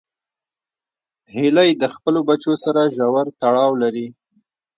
هیلۍ 1.33 1.71
د 1.81 1.83
خپلو 1.93 2.19
بچو 2.29 2.53
سره 2.63 2.81
ژور 2.95 3.25
تړاو 3.41 3.71
لري 3.83 4.07